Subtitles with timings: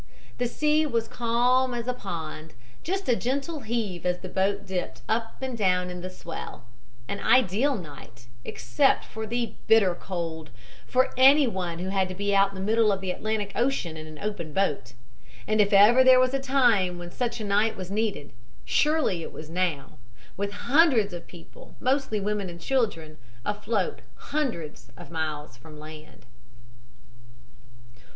[0.39, 4.65] The sea was as calm as a pond, just a gentle heave as the boat
[4.65, 6.65] dipped up and down in the swell;
[7.07, 10.49] an ideal night, except for the bitter cold,
[10.87, 14.07] for anyone who had to be out in the middle of the Atlantic ocean in
[14.07, 14.93] an open boat.
[15.45, 18.31] And if ever there was a time when such a night was needed,
[18.65, 19.99] surely it was now,
[20.35, 26.25] with hundreds of people, mostly women and children, afloat hundreds of miles from land.